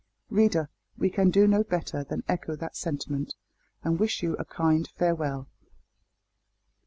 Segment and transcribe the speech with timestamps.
[0.31, 3.35] Reader, we can do no better than echo that sentiment,
[3.83, 5.47] and wish you a kind farewell.